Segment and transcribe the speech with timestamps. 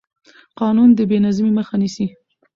[0.59, 2.07] قانون د بې نظمۍ مخه نیسي